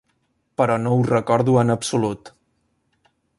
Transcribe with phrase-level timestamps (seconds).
[0.61, 2.33] Però no ho recordo en absolut.